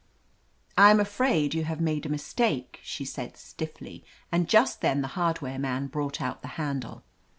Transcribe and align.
"I 0.79 0.89
am 0.89 0.99
afraid 0.99 1.53
you 1.53 1.65
have 1.65 1.79
made 1.79 2.07
a 2.07 2.09
mistake," 2.09 2.79
she 2.81 3.05
said 3.05 3.37
stiffly, 3.37 4.03
and 4.31 4.49
just 4.49 4.81
then 4.81 5.01
the 5.01 5.09
hardware 5.09 5.59
man 5.59 5.85
brought 5.85 6.19
out 6.19 6.41
the 6.41 6.47
handle. 6.57 7.03